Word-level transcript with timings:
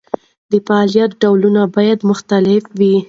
د 0.51 0.53
فعالیت 0.67 1.11
ډولونه 1.21 1.61
باید 1.75 1.99
مختلف 2.09 2.63
وي. 2.79 2.93